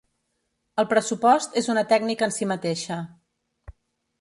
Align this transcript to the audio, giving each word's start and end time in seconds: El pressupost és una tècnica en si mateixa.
El 0.83 0.87
pressupost 0.93 1.59
és 1.63 1.69
una 1.75 1.83
tècnica 1.91 2.29
en 2.31 2.33
si 2.39 2.49
mateixa. 2.53 2.99